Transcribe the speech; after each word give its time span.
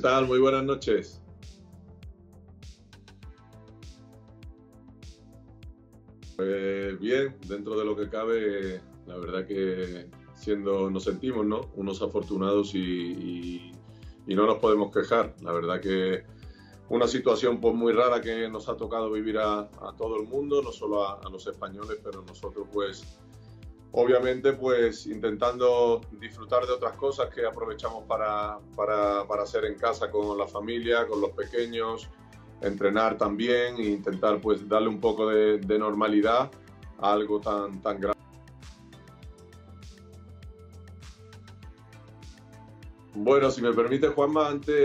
tal? 0.00 0.26
Muy 0.26 0.38
buenas 0.38 0.64
noches. 0.64 1.20
Pues 6.36 6.98
bien, 6.98 7.36
dentro 7.46 7.78
de 7.78 7.84
lo 7.84 7.94
que 7.94 8.08
cabe, 8.08 8.80
la 9.06 9.16
verdad 9.16 9.46
que 9.46 10.08
siendo, 10.34 10.90
nos 10.90 11.04
sentimos, 11.04 11.44
¿no? 11.44 11.70
Unos 11.76 12.00
afortunados 12.00 12.74
y, 12.74 13.72
no 14.26 14.46
nos 14.46 14.58
podemos 14.58 14.90
quejar. 14.90 15.34
La 15.42 15.52
verdad 15.52 15.80
que 15.80 16.24
una 16.88 17.06
situación 17.06 17.60
pues 17.60 17.74
muy 17.74 17.92
rara 17.92 18.20
que 18.20 18.48
nos 18.48 18.68
ha 18.68 18.76
tocado 18.76 19.10
vivir 19.10 19.38
a, 19.38 19.68
todo 19.98 20.16
el 20.16 20.26
mundo, 20.28 20.62
no 20.62 20.72
solo 20.72 21.06
a, 21.06 21.28
los 21.30 21.46
españoles, 21.46 21.98
pero 22.02 22.22
nosotros 22.22 22.66
pues 22.72 23.18
obviamente 23.92 24.52
pues 24.52 25.06
intentando 25.06 26.00
disfrutar 26.12 26.66
de 26.66 26.72
otras 26.72 26.92
cosas 26.94 27.32
que 27.34 27.44
aprovechamos 27.44 28.04
para, 28.04 28.58
para, 28.76 29.26
para 29.26 29.42
hacer 29.42 29.64
en 29.64 29.74
casa 29.74 30.10
con 30.10 30.38
la 30.38 30.46
familia, 30.46 31.06
con 31.06 31.20
los 31.20 31.30
pequeños, 31.30 32.08
entrenar 32.60 33.16
también 33.16 33.76
e 33.76 33.84
intentar 33.84 34.40
pues 34.40 34.68
darle 34.68 34.88
un 34.88 35.00
poco 35.00 35.28
de, 35.28 35.78
normalidad 35.78 36.50
a 36.98 37.12
algo 37.12 37.40
tan, 37.40 37.80
tan 37.82 38.00
grave. 38.00 38.18
Bueno, 43.14 43.50
si 43.50 43.60
me 43.60 43.72
permite, 43.72 44.08
Juanma, 44.08 44.48
antes 44.48 44.76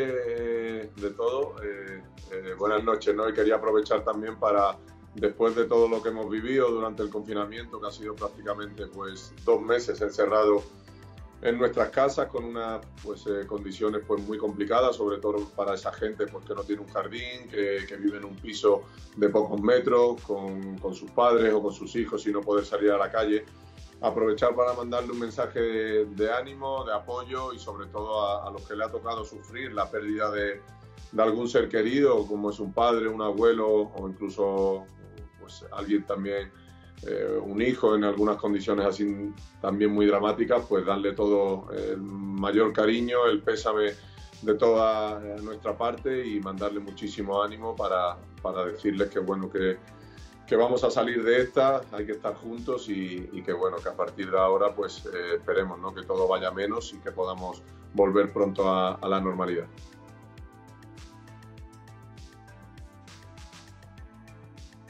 de 0.95 1.09
todo, 1.15 1.55
eh, 1.63 2.01
eh, 2.31 2.53
buenas 2.57 2.84
noches, 2.84 3.15
¿no? 3.15 3.29
Y 3.29 3.34
quería 3.34 3.55
aprovechar 3.55 4.03
también 4.03 4.37
para, 4.37 4.77
después 5.15 5.55
de 5.55 5.65
todo 5.65 5.87
lo 5.87 6.03
que 6.03 6.09
hemos 6.09 6.29
vivido 6.29 6.69
durante 6.69 7.03
el 7.03 7.09
confinamiento, 7.09 7.79
que 7.79 7.87
ha 7.87 7.91
sido 7.91 8.15
prácticamente 8.15 8.87
pues 8.87 9.33
dos 9.45 9.61
meses 9.61 10.01
encerrado 10.01 10.63
en 11.41 11.57
nuestras 11.57 11.89
casas 11.89 12.27
con 12.27 12.43
unas 12.43 12.85
pues, 13.03 13.25
eh, 13.27 13.45
condiciones 13.45 14.01
pues, 14.07 14.21
muy 14.23 14.37
complicadas, 14.37 14.95
sobre 14.95 15.20
todo 15.20 15.48
para 15.55 15.75
esa 15.75 15.91
gente 15.93 16.25
pues, 16.27 16.45
que 16.45 16.55
no 16.55 16.63
tiene 16.63 16.81
un 16.81 16.87
jardín, 16.90 17.48
que, 17.49 17.85
que 17.87 17.98
vive 17.98 18.17
en 18.17 18.25
un 18.25 18.35
piso 18.35 18.84
de 19.15 19.29
pocos 19.29 19.62
metros, 19.62 20.21
con, 20.21 20.77
con, 20.79 20.95
sus 20.95 21.12
padres 21.12 21.53
o 21.53 21.62
con 21.62 21.73
sus 21.73 21.95
hijos 21.95 22.25
y 22.25 22.31
no 22.31 22.41
poder 22.41 22.65
salir 22.65 22.91
a 22.91 22.97
la 22.97 23.12
calle. 23.12 23.45
Aprovechar 24.01 24.55
para 24.55 24.73
mandarle 24.73 25.12
un 25.12 25.20
mensaje 25.20 25.59
de, 25.59 26.31
ánimo, 26.31 26.84
de 26.84 26.93
apoyo 26.93 27.53
y 27.53 27.59
sobre 27.59 27.87
todo 27.87 28.25
a, 28.25 28.47
a, 28.47 28.51
los 28.51 28.68
que 28.68 28.75
le 28.75 28.84
ha 28.84 28.91
tocado 28.91 29.23
sufrir 29.23 29.73
la 29.73 29.90
pérdida 29.90 30.29
de, 30.31 30.62
de 31.12 31.23
algún 31.23 31.47
ser 31.47 31.70
querido, 31.70 32.25
como 32.27 32.49
es 32.49 32.59
un 32.59 32.73
padre, 32.73 33.07
un 33.07 33.21
abuelo 33.21 33.91
o 33.95 34.09
incluso 34.09 34.85
pues, 35.46 35.63
alguien 35.71 36.04
también 36.05 36.51
eh, 37.05 37.38
un 37.40 37.62
hijo 37.62 37.96
en 37.96 38.04
algunas 38.04 38.38
condiciones 38.38 38.84
así 38.84 39.32
también 39.62 39.93
muy 39.93 40.07
dramáticas, 40.07 40.65
pues 40.68 40.84
darle 40.84 41.13
todo 41.13 41.71
el 41.71 42.02
mayor 42.02 42.74
cariño, 42.74 43.27
el 43.27 43.43
pésame 43.43 43.91
de 44.41 44.54
toda 44.55 45.20
nuestra 45.43 45.77
parte 45.77 46.26
y 46.26 46.40
mandarle 46.40 46.79
muchísimo 46.79 47.43
ánimo 47.43 47.76
para, 47.76 48.18
para 48.41 48.65
decirles 48.65 49.10
que 49.10 49.20
bueno 49.20 49.52
que, 49.52 49.77
que, 50.48 50.55
vamos 50.55 50.84
a 50.84 50.90
salir 50.90 51.24
de 51.24 51.43
esta, 51.43 51.82
hay 51.91 52.07
que 52.07 52.13
estar 52.13 52.34
juntos 52.34 52.90
y, 52.90 53.27
que 53.43 53.54
bueno 53.54 53.77
que 53.77 53.90
a 53.90 53.96
partir 53.96 54.32
de 54.32 54.40
ahora 54.40 54.74
pues 54.74 55.05
eh, 55.05 55.35
esperemos 55.35 55.80
¿no? 55.80 55.93
que 55.93 56.04
todo 56.04 56.27
vaya 56.27 56.49
menos 56.49 56.91
y 56.93 56.98
que 56.98 57.12
podamos 57.12 57.62
volver 57.93 58.34
pronto 58.34 58.68
a 58.68 59.07
la 59.07 59.21
normalidad. 59.21 59.68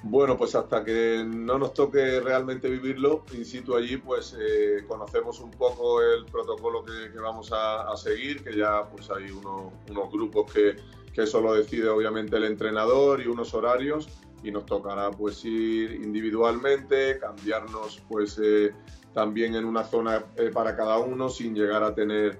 Bueno, 0.08 0.38
pues 0.38 0.54
hasta 0.54 0.84
que 0.84 1.26
no 1.28 1.58
nos 1.58 1.74
toque 1.74 2.20
realmente 2.20 2.70
vivirlo 2.70 3.26
in 3.34 3.44
situ 3.44 3.76
allí, 3.76 3.98
pues 3.98 4.38
eh, 4.40 4.86
conocemos 4.88 5.40
un 5.40 5.50
poco 5.50 6.00
el 6.00 6.26
protocolo 6.26 6.86
que, 6.86 7.20
vamos 7.20 7.52
a, 7.52 7.92
seguir, 7.98 8.44
que 8.44 8.56
ya 8.56 8.88
pues 8.88 9.10
hay 9.10 9.32
unos 9.32 10.12
grupos 10.12 10.54
que, 10.54 10.76
que 11.12 11.24
eso 11.24 11.42
lo 11.42 11.56
decide 11.56 11.90
obviamente 11.90 12.38
el 12.38 12.44
entrenador 12.44 13.20
y 13.20 13.26
unos 13.26 13.56
horarios 13.56 14.08
y 14.44 14.52
nos 14.52 14.68
tocará 14.68 15.10
pues 15.10 15.44
ir 15.44 15.94
individualmente, 15.94 17.18
cambiarnos 17.18 18.00
pues 18.08 18.40
eh, 18.44 18.76
también 19.12 19.56
en 19.56 19.66
una 19.66 19.84
zona 19.86 20.24
eh, 20.36 20.52
para 20.54 20.76
cada 20.76 21.00
uno 21.00 21.30
sin 21.30 21.56
llegar 21.56 21.82
a 21.82 21.96
tener 21.96 22.38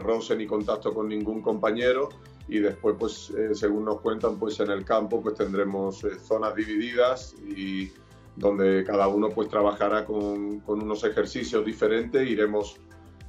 roce 0.00 0.34
ni 0.34 0.48
contacto 0.48 0.92
con 0.92 1.08
ningún 1.08 1.42
compañero 1.42 2.08
y 2.48 2.60
después, 2.60 2.96
pues, 2.98 3.30
eh, 3.30 3.54
según 3.54 3.84
nos 3.84 4.00
cuentan, 4.00 4.38
pues 4.38 4.58
en 4.60 4.70
el 4.70 4.84
campo 4.84 5.22
pues 5.22 5.34
tendremos 5.34 6.02
eh, 6.04 6.18
zonas 6.18 6.54
divididas 6.54 7.34
y 7.46 7.92
donde 8.36 8.84
cada 8.84 9.08
uno 9.08 9.28
pues 9.28 9.48
trabajará 9.48 10.04
con, 10.06 10.60
con, 10.60 10.82
unos 10.82 11.04
ejercicios 11.04 11.64
diferentes, 11.64 12.26
iremos 12.26 12.80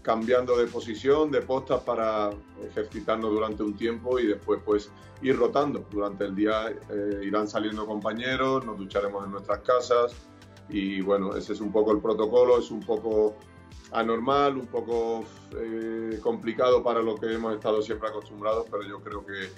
cambiando 0.01 0.57
de 0.57 0.67
posición, 0.67 1.31
de 1.31 1.41
postas 1.41 1.83
para 1.83 2.29
ejercitarnos 2.65 3.31
durante 3.31 3.63
un 3.63 3.75
tiempo 3.75 4.19
y 4.19 4.27
después 4.27 4.61
pues 4.63 4.89
ir 5.21 5.37
rotando. 5.37 5.85
Durante 5.91 6.25
el 6.25 6.35
día 6.35 6.69
eh, 6.69 7.21
irán 7.23 7.47
saliendo 7.47 7.85
compañeros, 7.85 8.65
nos 8.65 8.77
ducharemos 8.77 9.25
en 9.25 9.31
nuestras 9.31 9.59
casas 9.59 10.15
y 10.69 11.01
bueno, 11.01 11.35
ese 11.35 11.53
es 11.53 11.61
un 11.61 11.71
poco 11.71 11.91
el 11.91 11.99
protocolo, 11.99 12.59
es 12.59 12.71
un 12.71 12.79
poco 12.81 13.35
anormal, 13.91 14.57
un 14.57 14.67
poco 14.67 15.25
eh, 15.55 16.19
complicado 16.21 16.83
para 16.83 17.01
lo 17.01 17.15
que 17.15 17.33
hemos 17.33 17.55
estado 17.55 17.81
siempre 17.81 18.09
acostumbrados, 18.09 18.65
pero 18.69 18.83
yo 18.83 19.01
creo 19.01 19.25
que 19.25 19.49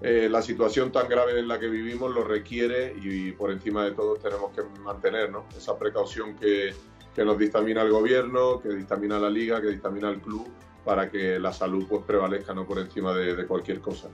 eh, 0.00 0.28
la 0.28 0.42
situación 0.42 0.92
tan 0.92 1.08
grave 1.08 1.38
en 1.38 1.48
la 1.48 1.58
que 1.58 1.68
vivimos 1.68 2.14
lo 2.14 2.24
requiere 2.24 2.94
y, 3.02 3.32
por 3.32 3.50
encima 3.50 3.84
de 3.84 3.92
todo 3.92 4.14
tenemos 4.14 4.52
que 4.52 4.62
mantener 4.80 5.30
esa 5.56 5.76
precaución 5.76 6.36
que, 6.36 6.72
que, 7.14 7.24
nos 7.24 7.36
dictamina 7.36 7.82
el 7.82 7.90
gobierno, 7.90 8.60
que 8.60 8.68
dictamina 8.68 9.18
la 9.18 9.28
liga, 9.28 9.60
que 9.60 9.68
dictamina 9.68 10.08
el 10.08 10.20
club, 10.20 10.46
para 10.84 11.10
que 11.10 11.38
la 11.38 11.52
salud 11.52 11.84
pues, 11.88 12.02
prevalezca 12.06 12.54
¿no? 12.54 12.64
por 12.64 12.78
encima 12.78 13.12
de 13.12 13.44
cualquier 13.46 13.80
cosa. 13.80 14.08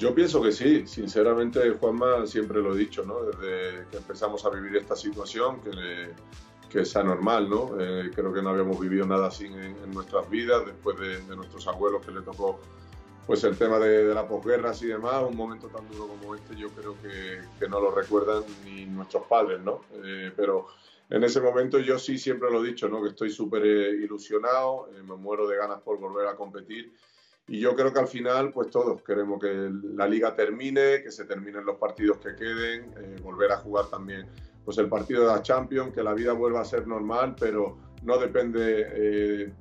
Yo 0.00 0.14
pienso 0.14 0.40
que 0.40 0.50
sí, 0.50 0.86
sinceramente 0.86 1.72
Juanma 1.72 2.26
siempre 2.26 2.62
lo 2.62 2.74
he 2.74 2.78
dicho, 2.78 3.04
¿no? 3.04 3.20
Desde 3.22 3.86
que 3.90 3.98
empezamos 3.98 4.42
a 4.46 4.48
vivir 4.48 4.74
esta 4.76 4.96
situación, 4.96 5.60
que, 5.60 6.14
que 6.70 6.80
es 6.80 6.96
anormal, 6.96 7.50
¿no? 7.50 7.78
Eh, 7.78 8.10
creo 8.14 8.32
que 8.32 8.40
no 8.40 8.48
habíamos 8.48 8.80
vivido 8.80 9.04
nada 9.04 9.26
así 9.26 9.44
en, 9.44 9.92
nuestras 9.92 10.30
vidas, 10.30 10.64
después 10.64 10.98
de, 10.98 11.36
nuestros 11.36 11.68
abuelos 11.68 12.02
que 12.02 12.12
le 12.12 12.22
tocó 12.22 12.58
pues 13.26 13.44
el 13.44 13.58
tema 13.58 13.78
de, 13.78 14.14
la 14.14 14.26
posguerra 14.26 14.72
y 14.80 14.86
demás, 14.86 15.22
un 15.28 15.36
momento 15.36 15.66
tan 15.66 15.86
duro 15.90 16.08
como 16.08 16.34
este 16.34 16.56
yo 16.56 16.70
creo 16.70 16.96
que, 17.02 17.42
que 17.58 17.68
no 17.68 17.78
lo 17.78 17.90
recuerdan 17.90 18.42
ni 18.64 18.86
nuestros 18.86 19.24
padres, 19.24 19.60
¿no? 19.60 19.82
Eh, 20.02 20.32
pero 20.34 20.68
en 21.10 21.22
ese 21.24 21.42
momento 21.42 21.78
yo 21.78 21.98
sí 21.98 22.16
siempre 22.16 22.50
lo 22.50 22.64
he 22.64 22.68
dicho, 22.68 22.88
¿no? 22.88 23.02
Que 23.02 23.10
estoy 23.10 23.28
súper 23.28 23.66
eh, 23.66 23.90
ilusionado, 24.02 24.88
me 25.06 25.14
muero 25.16 25.46
de 25.46 25.58
ganas 25.58 25.82
por 25.82 25.98
volver 25.98 26.26
a 26.26 26.36
competir 26.36 26.90
y 27.50 27.58
yo 27.58 27.74
creo 27.74 27.92
que 27.92 27.98
al 27.98 28.06
final, 28.06 28.52
pues 28.52 28.70
todos 28.70 29.02
queremos 29.02 29.40
que 29.40 29.70
la 29.94 30.06
liga 30.06 30.34
termine, 30.36 31.02
que 31.02 31.10
se 31.10 31.24
terminen 31.24 31.64
los 31.64 31.78
partidos 31.78 32.18
que 32.18 32.36
queden, 32.36 32.92
eh, 32.96 33.16
volver 33.22 33.50
a 33.50 33.56
jugar 33.56 33.86
también 33.86 34.28
pues 34.64 34.78
el 34.78 34.88
partido 34.88 35.22
de 35.22 35.34
la 35.34 35.42
Champions, 35.42 35.92
que 35.92 36.02
la 36.02 36.14
vida 36.14 36.32
vuelva 36.32 36.60
a 36.60 36.64
ser 36.64 36.86
normal, 36.86 37.34
pero 37.38 37.76
no 38.04 38.18
depende 38.18 38.86
eh, 38.88 39.52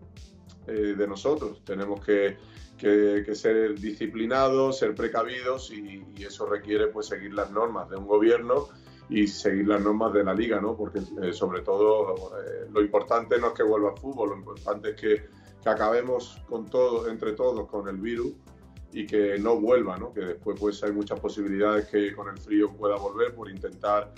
eh, 0.67 0.71
de 0.71 1.07
nosotros. 1.07 1.63
Tenemos 1.65 2.05
que, 2.05 2.37
que, 2.77 3.33
ser 3.33 3.79
disciplinados, 3.79 4.77
ser 4.77 4.93
precavidos 4.93 5.71
y, 5.71 6.05
y, 6.15 6.25
eso 6.25 6.45
requiere 6.45 6.87
pues 6.87 7.07
seguir 7.07 7.33
las 7.33 7.49
normas 7.49 7.89
de 7.89 7.95
un 7.95 8.05
gobierno 8.05 8.67
y 9.09 9.25
seguir 9.25 9.67
las 9.67 9.81
normas 9.81 10.13
de 10.13 10.23
la 10.23 10.35
liga, 10.35 10.61
¿no? 10.61 10.77
Porque 10.77 11.01
sobre 11.31 11.61
todo 11.61 12.31
lo 12.71 12.81
importante 12.81 13.39
no 13.39 13.47
es 13.47 13.53
que 13.53 13.63
vuelva 13.63 13.93
el 13.93 13.97
fútbol, 13.97 14.29
lo 14.29 14.35
importante 14.35 14.91
es 14.91 14.95
que 14.95 15.39
que 15.61 15.69
acabemos 15.69 16.41
con 16.47 16.65
todo, 16.65 17.09
entre 17.09 17.33
todos 17.33 17.67
con 17.67 17.87
el 17.87 17.97
virus 17.97 18.33
y 18.91 19.05
que 19.05 19.37
no 19.39 19.59
vuelva, 19.59 19.97
¿no? 19.97 20.13
que 20.13 20.21
después 20.21 20.59
pues 20.59 20.83
hay 20.83 20.91
muchas 20.91 21.19
posibilidades 21.19 21.87
que 21.87 22.15
con 22.15 22.29
el 22.29 22.37
frío 22.37 22.71
pueda 22.71 22.95
volver 22.95 23.35
por 23.35 23.49
intentar 23.49 24.11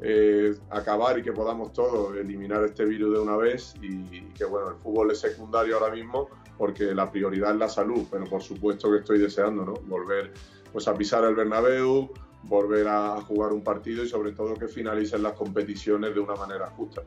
eh, 0.00 0.54
acabar 0.70 1.18
y 1.18 1.22
que 1.22 1.32
podamos 1.32 1.72
todos 1.72 2.16
eliminar 2.16 2.62
este 2.64 2.84
virus 2.84 3.14
de 3.14 3.20
una 3.20 3.36
vez 3.36 3.74
y, 3.80 4.20
que 4.32 4.44
bueno, 4.44 4.70
el 4.70 4.76
fútbol 4.76 5.10
es 5.10 5.20
secundario 5.20 5.78
ahora 5.78 5.92
mismo 5.92 6.28
porque 6.56 6.94
la 6.94 7.10
prioridad 7.10 7.52
es 7.52 7.56
la 7.58 7.68
salud, 7.68 8.04
pero 8.10 8.24
por 8.26 8.42
supuesto 8.42 8.90
que 8.90 8.98
estoy 8.98 9.18
deseando 9.18 9.64
¿no? 9.64 9.74
volver 9.86 10.32
pues 10.72 10.86
a 10.86 10.94
pisar 10.94 11.24
el 11.24 11.34
Bernabéu, 11.34 12.10
volver 12.42 12.86
a 12.88 13.20
jugar 13.22 13.52
un 13.52 13.62
partido 13.62 14.04
y 14.04 14.08
sobre 14.08 14.32
todo 14.32 14.54
que 14.54 14.68
finalicen 14.68 15.22
las 15.22 15.32
competiciones 15.32 16.14
de 16.14 16.20
una 16.20 16.34
manera 16.34 16.68
justa. 16.70 17.02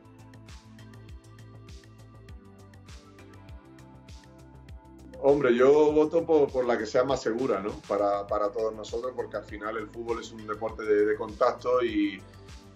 Hombre, 5.23 5.55
yo 5.55 5.91
voto 5.91 6.25
por, 6.25 6.65
la 6.65 6.77
que 6.79 6.87
sea 6.87 7.03
más 7.03 7.21
segura, 7.21 7.61
¿no? 7.61 7.71
Para, 7.87 8.25
todos 8.51 8.73
nosotros, 8.73 9.13
porque 9.15 9.37
al 9.37 9.43
final 9.43 9.77
el 9.77 9.87
fútbol 9.87 10.19
es 10.19 10.31
un 10.31 10.47
deporte 10.47 10.83
de, 10.83 11.15
contacto 11.15 11.83
y, 11.83 12.21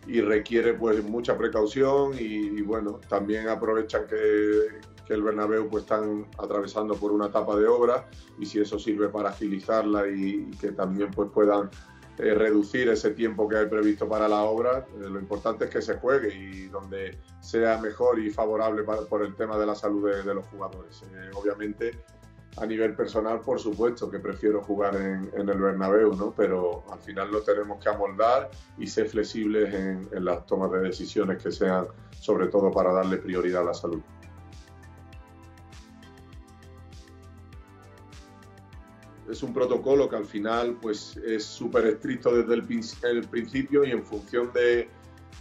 requiere 0.07 0.75
pues 0.75 1.03
mucha 1.03 1.36
precaución 1.36 2.12
y, 2.19 2.62
bueno, 2.62 3.00
también 3.09 3.50
aprovechan 3.50 4.06
que, 4.07 4.95
el 5.07 5.21
Bernabéu 5.21 5.69
pues 5.69 5.83
están 5.83 6.25
atravesando 6.39 6.95
por 6.95 7.12
una 7.12 7.27
etapa 7.27 7.56
de 7.56 7.68
obra 7.68 8.09
y 8.39 8.45
si 8.48 8.59
eso 8.59 8.80
sirve 8.80 9.07
para 9.09 9.30
agilizarla 9.30 10.07
y, 10.07 10.50
que 10.59 10.71
también 10.71 11.12
pues 11.12 11.30
puedan 11.31 11.69
eh, 12.18 12.33
reducir 12.33 12.89
ese 12.89 13.12
tiempo 13.12 13.48
que 13.48 13.57
hay 13.57 13.65
previsto 13.68 14.07
para 14.07 14.27
la 14.27 14.44
obra. 14.44 14.86
Eh, 14.95 15.09
lo 15.09 15.19
importante 15.19 15.65
es 15.65 15.71
que 15.71 15.81
se 15.81 15.95
juegue 15.95 16.33
y 16.33 16.68
donde 16.68 17.19
sea 17.39 17.80
mejor 17.80 18.19
y 18.19 18.30
favorable 18.30 18.83
por 18.83 19.24
el 19.24 19.36
tema 19.36 19.57
de 19.57 19.65
la 19.65 19.75
salud 19.75 20.09
de, 20.09 20.33
los 20.33 20.45
jugadores. 20.48 21.03
Eh, 21.03 21.31
obviamente, 21.33 21.91
a 22.57 22.65
nivel 22.65 22.95
personal, 22.95 23.41
por 23.41 23.59
supuesto, 23.59 24.09
que 24.09 24.19
prefiero 24.19 24.61
jugar 24.61 24.95
en, 24.95 25.49
el 25.49 25.59
Bernabéu, 25.59 26.15
¿no? 26.15 26.33
pero 26.35 26.83
al 26.91 26.99
final 26.99 27.31
lo 27.31 27.41
tenemos 27.41 27.83
que 27.83 27.89
amoldar 27.89 28.49
y 28.77 28.87
ser 28.87 29.09
flexibles 29.09 29.73
en, 29.73 30.07
en 30.11 30.25
las 30.25 30.45
tomas 30.45 30.71
de 30.71 30.79
decisiones 30.79 31.41
que 31.41 31.51
sean, 31.51 31.85
sobre 32.19 32.47
todo 32.47 32.71
para 32.71 32.93
darle 32.93 33.17
prioridad 33.17 33.63
a 33.63 33.65
la 33.65 33.73
salud. 33.73 34.01
es 39.29 39.43
un 39.43 39.53
protocolo 39.53 40.09
que 40.09 40.15
al 40.15 40.25
final 40.25 40.77
pues, 40.81 41.17
es 41.17 41.43
súper 41.43 41.85
estricto 41.87 42.35
desde 42.35 42.53
el, 42.53 43.27
principio 43.27 43.83
y 43.83 43.91
en 43.91 44.03
función 44.03 44.51
de, 44.53 44.89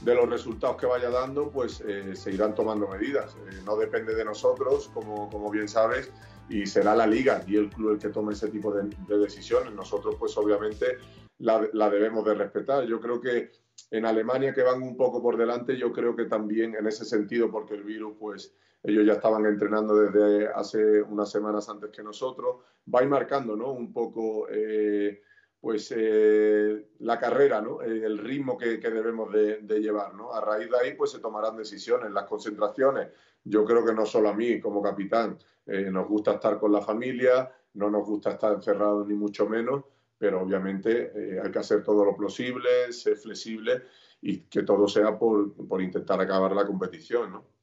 los 0.04 0.28
resultados 0.28 0.76
que 0.76 0.86
vaya 0.86 1.10
dando, 1.10 1.50
pues 1.50 1.82
eh, 1.86 2.14
se 2.14 2.32
irán 2.32 2.54
tomando 2.54 2.88
medidas. 2.88 3.36
Eh, 3.50 3.60
no 3.64 3.76
depende 3.76 4.14
de 4.14 4.24
nosotros, 4.24 4.90
como, 4.92 5.30
como, 5.30 5.50
bien 5.50 5.68
sabes, 5.68 6.10
y 6.48 6.66
será 6.66 6.94
la 6.94 7.06
liga 7.06 7.42
y 7.46 7.56
el 7.56 7.70
club 7.70 7.92
el 7.92 7.98
que 7.98 8.08
tome 8.08 8.32
ese 8.32 8.48
tipo 8.48 8.72
de, 8.72 8.88
decisiones. 9.18 9.72
Nosotros, 9.72 10.16
pues 10.18 10.36
obviamente, 10.36 10.98
la, 11.38 11.68
la, 11.72 11.90
debemos 11.90 12.24
de 12.24 12.34
respetar. 12.34 12.84
Yo 12.84 13.00
creo 13.00 13.20
que 13.20 13.52
en 13.90 14.06
Alemania, 14.06 14.52
que 14.52 14.62
van 14.62 14.82
un 14.82 14.96
poco 14.96 15.22
por 15.22 15.36
delante, 15.36 15.76
yo 15.76 15.92
creo 15.92 16.14
que 16.14 16.24
también 16.24 16.74
en 16.74 16.86
ese 16.86 17.04
sentido, 17.04 17.50
porque 17.50 17.74
el 17.74 17.84
virus, 17.84 18.16
pues 18.18 18.54
ellos 18.84 19.06
ya 19.06 19.14
estaban 19.14 19.46
entrenando 19.46 19.94
desde 19.94 20.48
hace 20.48 21.02
unas 21.02 21.30
semanas 21.30 21.68
antes 21.70 21.90
que 21.90 22.02
nosotros, 22.02 22.56
va 22.92 23.00
a 23.00 23.02
ir 23.02 23.08
marcando 23.08 23.56
¿no? 23.56 23.72
un 23.72 23.92
poco 23.92 24.46
eh, 24.50 25.22
pues, 25.58 25.92
eh, 25.96 26.90
la 26.98 27.18
carrera, 27.18 27.62
¿no? 27.62 27.80
Eh, 27.80 28.04
el 28.04 28.18
ritmo 28.18 28.58
que, 28.58 28.76
debemos 28.76 29.32
de, 29.32 29.80
llevar. 29.80 30.14
¿no? 30.14 30.34
A 30.34 30.40
raíz 30.42 30.70
de 30.70 30.78
ahí 30.78 30.94
pues, 30.94 31.12
se 31.12 31.20
tomarán 31.20 31.56
decisiones, 31.56 32.12
las 32.12 32.24
concentraciones. 32.24 33.08
Yo 33.44 33.64
creo 33.64 33.84
que 33.84 33.92
no 33.92 34.06
solo 34.06 34.30
a 34.30 34.34
mí 34.34 34.60
como 34.60 34.82
capitán, 34.82 35.38
nos 35.66 36.08
gusta 36.08 36.32
estar 36.34 36.58
con 36.58 36.72
la 36.72 36.80
familia, 36.80 37.50
no 37.74 37.90
nos 37.90 38.06
gusta 38.06 38.32
estar 38.32 38.54
encerrados 38.54 39.06
ni 39.06 39.14
mucho 39.14 39.48
menos, 39.48 39.84
pero 40.18 40.40
obviamente 40.42 41.40
hay 41.42 41.50
que 41.50 41.58
hacer 41.58 41.82
todo 41.82 42.04
lo 42.04 42.16
posible, 42.16 42.92
ser 42.92 43.16
flexible 43.16 43.82
y 44.22 44.40
que 44.40 44.62
todo 44.62 44.88
sea 44.88 45.18
por, 45.18 45.54
por 45.66 45.82
intentar 45.82 46.20
acabar 46.20 46.52
la 46.52 46.66
competición. 46.66 47.32
¿no? 47.32 47.54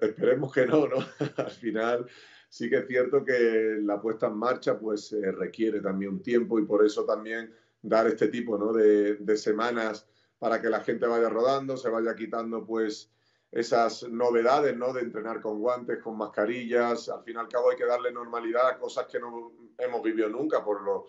esperemos 0.00 0.52
que 0.52 0.66
no, 0.66 0.86
¿no? 0.86 0.96
Al 1.36 1.50
final 1.50 2.06
sí 2.48 2.70
que 2.70 2.78
es 2.78 2.86
cierto 2.86 3.24
que 3.24 3.78
la 3.82 4.00
puesta 4.00 4.28
en 4.28 4.36
marcha 4.36 4.78
pues 4.78 5.12
eh, 5.12 5.32
requiere 5.32 5.80
también 5.80 6.12
un 6.12 6.22
tiempo 6.22 6.58
y 6.58 6.64
por 6.64 6.84
eso 6.84 7.04
también 7.04 7.52
dar 7.86 8.06
este 8.06 8.28
tipo 8.28 8.58
¿no? 8.58 8.72
de, 8.72 9.36
semanas 9.36 10.06
para 10.38 10.60
que 10.60 10.68
la 10.68 10.80
gente 10.80 11.06
vaya 11.06 11.28
rodando, 11.28 11.76
se 11.76 11.88
vaya 11.88 12.14
quitando 12.14 12.64
pues 12.64 13.10
esas 13.50 14.02
novedades, 14.08 14.76
¿no? 14.76 14.92
De 14.92 15.00
entrenar 15.00 15.40
con 15.40 15.60
guantes, 15.60 16.02
con 16.02 16.18
mascarillas. 16.18 17.08
Al 17.08 17.22
fin 17.22 17.36
y 17.36 17.38
al 17.38 17.48
cabo 17.48 17.70
hay 17.70 17.76
que 17.76 17.86
darle 17.86 18.12
normalidad 18.12 18.68
a 18.68 18.78
cosas 18.78 19.06
que 19.06 19.18
no 19.18 19.52
hemos 19.78 20.02
vivido 20.02 20.28
nunca 20.28 20.62
por 20.64 20.82
lo, 20.82 21.06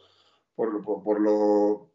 por 0.56 1.20
lo 1.20 1.92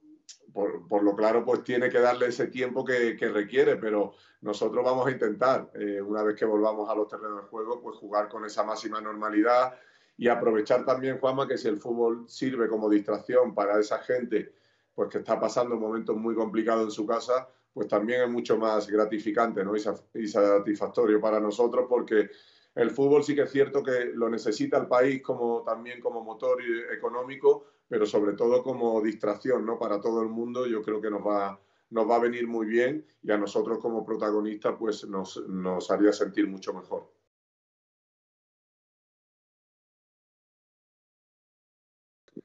por, 0.53 1.03
lo 1.03 1.17
claro, 1.17 1.45
pues 1.45 1.65
tiene 1.65 1.89
que 1.89 1.99
darle 1.99 2.27
ese 2.27 2.49
tiempo 2.49 2.85
que, 2.85 3.17
requiere, 3.33 3.77
pero 3.77 4.13
nosotros 4.43 4.85
vamos 4.85 5.07
a 5.07 5.11
intentar, 5.11 5.71
eh, 5.75 6.01
una 6.01 6.23
vez 6.23 6.37
que 6.37 6.45
volvamos 6.45 6.91
a 6.91 6.95
los 6.95 7.09
terrenos 7.09 7.43
de 7.43 7.49
juego, 7.49 7.81
pues 7.81 7.97
jugar 7.97 8.29
con 8.29 8.45
esa 8.45 8.63
máxima 8.63 9.01
normalidad 9.01 9.75
y 10.17 10.29
aprovechar 10.29 10.85
también, 10.85 11.19
Juanma, 11.19 11.49
que 11.49 11.57
si 11.57 11.69
el 11.69 11.79
fútbol 11.79 12.29
sirve 12.29 12.69
como 12.69 12.91
distracción 12.91 13.55
para 13.55 13.81
esa 13.81 13.99
gente 14.01 14.53
pues 14.95 15.09
que 15.09 15.19
está 15.19 15.41
pasando 15.41 15.77
momentos 15.77 16.17
muy 16.17 16.35
complicados 16.35 16.85
en 16.85 16.91
su 16.91 17.07
casa, 17.07 17.49
pues 17.73 17.89
también 17.89 18.23
es 18.23 18.29
mucho 18.29 18.59
más 18.59 18.87
gratificante 18.89 19.65
¿no? 19.65 19.75
y 19.77 20.29
satisfactorio 20.29 21.21
para 21.21 21.41
nosotros 21.41 21.87
porque 21.89 22.31
el 22.75 22.91
fútbol 22.91 23.25
sí 23.25 23.35
que 23.35 23.43
es 23.43 23.51
cierto 23.51 23.83
que 23.83 24.07
lo 24.15 24.29
necesita 24.29 24.79
el 24.79 24.87
país 24.87 25.23
como 25.23 25.63
también 25.63 26.01
como 26.01 26.23
motor 26.23 26.59
económico, 26.93 27.67
pero 27.89 28.07
sobre 28.07 28.35
todo 28.35 28.63
como 28.63 29.01
distracción 29.01 29.65
¿no? 29.65 29.79
para 29.79 30.01
todo 30.01 30.23
el 30.23 30.29
mundo, 30.29 30.67
yo 30.67 30.83
creo 30.83 31.01
que 31.01 31.11
nos 31.11 31.27
va, 31.27 31.59
nos 31.91 32.09
va 32.09 32.17
a 32.17 32.21
venir 32.21 32.47
muy 32.47 32.67
bien 32.67 33.07
y 33.23 33.31
a 33.31 33.39
nosotros 33.39 33.79
como 33.79 34.05
protagonistas 34.05 34.75
pues 34.79 35.07
nos, 35.07 35.47
nos 35.49 35.91
haría 35.91 36.13
sentir 36.13 36.47
mucho 36.49 36.73
mejor. 36.75 37.11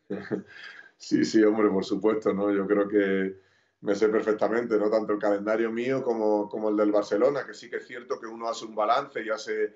Sí, 0.97 1.23
sí, 1.25 1.43
hombre, 1.43 1.69
por 1.69 1.85
supuesto, 1.85 2.33
¿no? 2.33 2.51
Yo 2.51 2.65
creo 2.67 2.87
que 2.87 3.39
me 3.81 3.95
sé 3.95 4.09
perfectamente, 4.09 4.77
¿no? 4.77 4.89
Tanto 4.89 5.13
el 5.13 5.19
calendario 5.19 5.71
mío 5.71 6.03
como, 6.03 6.49
como 6.49 6.69
el 6.69 6.77
del 6.77 6.91
Barcelona, 6.91 7.45
que 7.45 7.53
sí 7.53 7.69
que 7.69 7.77
es 7.77 7.87
cierto 7.87 8.19
que 8.19 8.27
uno 8.27 8.49
hace 8.49 8.65
un 8.65 8.75
balance 8.75 9.23
y 9.23 9.29
hace 9.29 9.75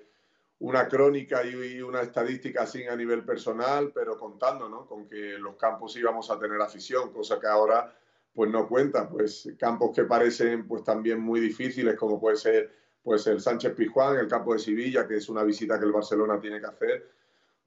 una 0.58 0.86
crónica 0.88 1.44
y 1.44 1.80
una 1.82 2.02
estadística 2.02 2.62
así 2.62 2.84
a 2.84 2.94
nivel 2.96 3.24
personal, 3.24 3.90
pero 3.92 4.16
contando 4.16 4.68
¿no? 4.68 4.86
con 4.86 5.08
que 5.08 5.36
los 5.38 5.56
campos 5.56 5.96
íbamos 5.96 6.30
a 6.30 6.38
tener 6.38 6.60
afición, 6.60 7.12
cosa 7.12 7.40
que 7.40 7.48
ahora 7.48 7.96
pues 8.32 8.50
no 8.50 8.68
cuenta, 8.68 9.08
pues 9.08 9.48
campos 9.58 9.90
que 9.94 10.04
parecen 10.04 10.66
pues 10.66 10.84
también 10.84 11.20
muy 11.20 11.40
difíciles, 11.40 11.96
como 11.96 12.20
puede 12.20 12.36
ser 12.36 12.70
pues 13.02 13.26
el 13.26 13.40
Sánchez 13.40 13.74
Pizjuán, 13.74 14.16
el 14.16 14.28
campo 14.28 14.52
de 14.52 14.60
Sevilla, 14.60 15.06
que 15.06 15.16
es 15.16 15.28
una 15.28 15.42
visita 15.42 15.78
que 15.78 15.84
el 15.84 15.92
Barcelona 15.92 16.38
tiene 16.40 16.60
que 16.60 16.66
hacer, 16.66 17.10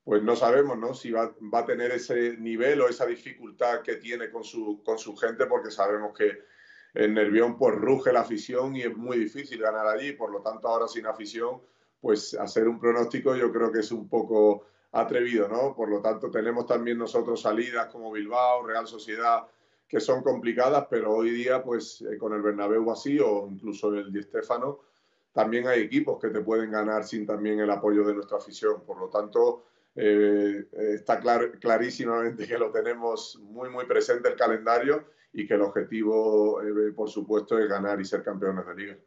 pues 0.06 0.24
no 0.24 0.36
sabemos 0.38 0.78
¿no? 0.78 0.94
si 0.94 1.12
va, 1.12 1.36
va 1.54 1.60
a 1.60 1.66
tener 1.66 1.92
ese 1.92 2.38
nivel 2.38 2.80
o 2.80 2.88
esa 2.88 3.06
dificultad 3.06 3.82
que 3.82 3.96
tiene 3.96 4.32
con 4.32 4.46
su, 4.46 4.82
con 4.86 4.98
su 4.98 5.18
gente, 5.18 5.48
porque 5.48 5.72
sabemos 5.72 6.18
que 6.18 6.44
en 6.94 7.14
Nervión 7.14 7.58
pues 7.58 7.76
ruge 7.76 8.14
la 8.14 8.22
afición 8.22 8.76
y 8.78 8.84
es 8.84 8.96
muy 8.96 9.18
difícil 9.18 9.60
ganar 9.60 9.88
allí, 9.88 10.14
por 10.14 10.32
lo 10.32 10.42
tanto 10.42 10.70
ahora 10.70 10.88
sin 10.88 11.06
afición 11.06 11.60
pues 12.06 12.36
hacer 12.36 12.68
un 12.68 12.80
pronóstico 12.80 13.36
yo 13.36 13.52
creo 13.52 13.72
que 13.72 13.80
es 13.80 13.92
un 13.92 14.08
poco 14.08 14.68
atrevido, 14.92 15.48
¿no? 15.48 15.76
Por 15.76 15.90
lo 15.90 16.02
tanto, 16.02 16.30
tenemos 16.30 16.68
también 16.68 16.98
nosotros 16.98 17.42
salidas 17.42 17.88
como 17.88 18.12
Bilbao, 18.12 18.64
Real 18.64 18.88
Sociedad, 18.88 19.48
que 19.88 20.00
son 20.00 20.22
complicadas, 20.22 20.86
pero 20.90 21.14
hoy 21.14 21.32
día, 21.32 21.64
pues 21.64 22.02
eh, 22.02 22.18
con 22.18 22.34
el 22.34 22.44
Bernabéu 22.44 22.92
así 22.92 23.20
o 23.20 23.48
incluso 23.52 23.94
el 23.94 24.14
Di 24.14 24.22
Stéfano, 24.22 24.80
también 25.34 25.68
hay 25.68 25.82
equipos 25.82 26.20
que 26.22 26.30
te 26.30 26.42
pueden 26.42 26.72
ganar 26.72 27.04
sin 27.06 27.26
también 27.26 27.60
el 27.60 27.72
apoyo 27.72 28.06
de 28.06 28.14
nuestra 28.14 28.38
afición. 28.38 28.84
Por 28.86 29.00
lo 29.00 29.10
tanto, 29.10 29.66
eh, 29.96 30.68
está 30.72 31.20
clarísimamente 31.60 32.48
que 32.48 32.58
lo 32.58 32.72
tenemos 32.72 33.40
muy, 33.42 33.70
muy 33.70 33.86
presente 33.86 34.30
el 34.30 34.36
calendario 34.36 35.06
y 35.34 35.48
que 35.48 35.54
el 35.56 35.62
objetivo, 35.62 36.62
eh, 36.62 36.92
por 36.94 37.10
supuesto, 37.10 37.58
es 37.60 37.68
ganar 37.70 38.00
y 38.00 38.06
ser 38.06 38.24
campeones 38.24 38.66
de 38.68 38.76
liga. 38.76 38.98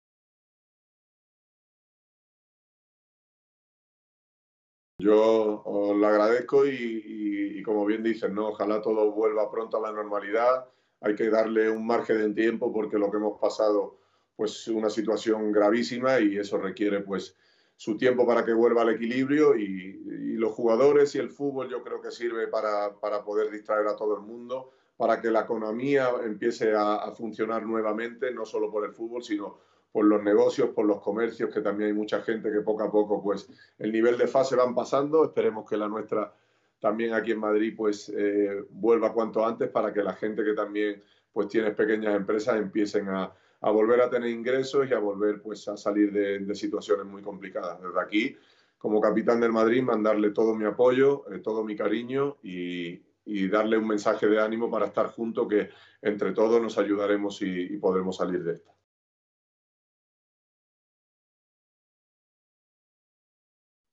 Yo 5.01 5.63
os 5.65 5.97
lo 5.97 6.07
agradezco 6.07 6.67
y, 6.67 7.63
como 7.63 7.87
bien 7.87 8.03
dicen, 8.03 8.35
¿no? 8.35 8.49
ojalá 8.49 8.81
todo 8.83 9.13
vuelva 9.13 9.51
pronto 9.51 9.77
a 9.77 9.81
la 9.81 9.93
normalidad. 9.93 10.67
Hay 11.01 11.15
que 11.15 11.31
darle 11.31 11.71
un 11.71 11.87
margen 11.87 12.19
de 12.19 12.35
tiempo 12.35 12.73
porque 12.73 12.99
lo 12.99 13.11
que 13.11 13.19
hemos 13.19 13.39
pasado 13.41 13.99
pues 14.35 14.69
una 14.69 14.91
situación 14.91 15.51
gravísima 15.53 16.21
y 16.21 16.39
eso 16.39 16.59
requiere 16.59 17.01
pues 17.01 17.37
su 17.79 17.97
tiempo 17.97 18.27
para 18.27 18.45
que 18.45 18.53
vuelva 18.53 18.83
al 18.83 18.89
equilibrio 18.91 19.57
y, 19.57 19.95
los 20.39 20.53
jugadores 20.53 21.15
y 21.15 21.19
el 21.19 21.31
fútbol 21.31 21.69
yo 21.69 21.83
creo 21.83 22.01
que 22.01 22.13
sirve 22.13 22.47
para, 22.47 22.95
para, 23.01 23.25
poder 23.25 23.51
distraer 23.51 23.89
a 23.89 23.97
todo 23.97 24.15
el 24.15 24.23
mundo, 24.23 24.71
para 24.97 25.21
que 25.21 25.33
la 25.33 25.41
economía 25.41 26.11
empiece 26.25 26.75
a, 26.77 27.11
funcionar 27.13 27.67
nuevamente, 27.67 28.33
no 28.33 28.45
solo 28.45 28.71
por 28.71 28.85
el 28.85 28.93
fútbol, 28.93 29.25
sino 29.25 29.59
por 29.91 30.05
los 30.05 30.23
negocios, 30.23 30.71
por 30.71 30.87
los 30.87 31.01
comercios, 31.01 31.53
que 31.53 31.61
también 31.61 31.89
hay 31.89 31.95
mucha 31.95 32.21
gente 32.23 32.53
que 32.53 32.61
poco 32.61 32.85
a 32.85 32.91
poco, 32.91 33.21
pues 33.21 33.49
el 33.79 33.91
nivel 33.91 34.17
de 34.17 34.29
fase 34.29 34.55
van 34.55 34.77
pasando. 34.77 35.25
Esperemos 35.25 35.69
que 35.69 35.77
la 35.77 35.89
nuestra 35.89 36.33
también 36.79 37.15
aquí 37.15 37.33
en 37.33 37.41
Madrid, 37.41 37.75
pues 37.77 38.13
eh, 38.17 38.65
vuelva 38.71 39.13
cuanto 39.13 39.45
antes 39.45 39.69
para 39.71 39.93
que 39.93 40.05
la 40.05 40.15
gente 40.15 40.45
que 40.45 40.55
también 40.55 41.03
pues 41.33 41.49
tiene 41.49 41.73
pequeñas 41.73 42.15
empresas 42.15 42.57
empiecen 42.59 43.09
a, 43.09 43.33
volver 43.61 44.01
a 44.01 44.11
tener 44.11 44.31
ingresos 44.31 44.89
y 44.89 44.95
a 44.95 44.99
volver 44.99 45.41
pues 45.43 45.67
a 45.69 45.77
salir 45.77 46.13
de, 46.13 46.55
situaciones 46.55 47.07
muy 47.07 47.23
complicadas. 47.23 47.81
Desde 47.83 48.01
aquí, 48.01 48.37
como 48.79 49.01
capitán 49.01 49.41
del 49.41 49.53
Madrid, 49.53 49.83
mandarle 49.83 50.31
todo 50.31 50.55
mi 50.55 50.65
apoyo, 50.65 51.25
eh, 51.33 51.41
todo 51.41 51.65
mi 51.65 51.77
cariño 51.77 52.37
y, 52.43 53.03
darle 53.51 53.77
un 53.77 53.87
mensaje 53.87 54.27
de 54.27 54.41
ánimo 54.41 54.71
para 54.71 54.87
estar 54.87 55.09
juntos, 55.09 55.47
que 55.49 55.69
entre 56.01 56.33
todos 56.33 56.63
nos 56.63 56.79
ayudaremos 56.79 57.43
y 57.43 57.77
podremos 57.77 58.17
salir 58.17 58.43
de 58.43 58.55
esta. 58.55 58.73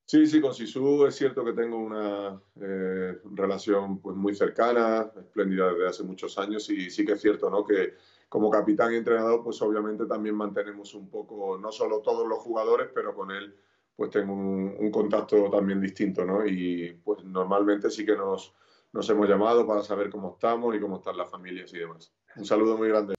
Sí, 0.08 0.28
sí, 0.28 0.40
con 0.40 0.54
Sisu 0.54 1.06
es 1.08 1.16
cierto 1.16 1.44
que 1.44 1.54
tengo 1.54 1.78
una 1.78 2.40
eh, 2.62 3.20
relación 3.34 4.00
pues, 4.00 4.16
muy 4.16 4.36
cercana, 4.36 5.12
espléndida 5.20 5.74
desde 5.74 5.88
hace 5.88 6.04
muchos 6.04 6.38
años 6.38 6.70
y 6.70 6.92
sí 6.92 7.04
que 7.04 7.14
es 7.14 7.22
cierto 7.22 7.50
¿no? 7.50 7.66
que 7.66 7.96
como 8.36 8.50
capitán 8.50 8.92
y 8.92 8.98
entrenador 8.98 9.42
pues 9.42 9.62
obviamente 9.62 10.06
también 10.08 10.36
mantenemos 10.36 10.94
un 10.94 11.10
poco, 11.10 11.58
no 11.58 11.72
solo 11.72 12.02
todos 12.02 12.28
los 12.28 12.40
jugadores, 12.40 12.90
pero 12.94 13.16
con 13.16 13.32
él 13.32 13.56
pues 13.96 14.10
tengo 14.10 14.34
un, 14.34 14.92
contacto 14.92 15.50
también 15.50 15.80
distinto, 15.80 16.26
¿no? 16.26 16.46
Y 16.46 17.00
pues 17.02 17.24
normalmente 17.24 17.90
sí 17.90 18.06
que 18.06 18.14
nos, 18.14 18.54
nos 18.92 19.10
hemos 19.10 19.30
llamado 19.30 19.66
para 19.66 19.84
saber 19.84 20.10
cómo 20.10 20.34
estamos 20.34 20.76
y 20.76 20.82
cómo 20.82 20.98
están 20.98 21.16
las 21.16 21.32
familias 21.32 21.74
y 21.74 21.78
demás. 21.78 22.14
Un 22.36 22.44
saludo 22.44 22.78
muy 22.78 22.90
grande. 22.90 23.16